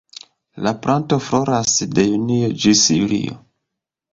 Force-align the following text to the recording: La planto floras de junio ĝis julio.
La 0.67 0.71
planto 0.85 1.19
floras 1.27 1.75
de 1.99 2.07
junio 2.15 2.51
ĝis 2.65 2.85
julio. 2.99 3.39